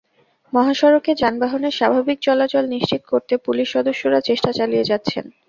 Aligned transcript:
মহাসড়কে 0.53 1.11
যানবাহনের 1.15 1.77
স্বাভাবিক 1.79 2.17
চলাচল 2.21 2.63
নিশ্চিত 2.67 3.01
করতে 3.11 3.33
পুলিশ 3.45 3.67
সদস্যরা 3.75 4.19
চেষ্টা 4.29 4.51
চালিয়ে 4.59 4.87
যাচ্ছেন। 4.91 5.25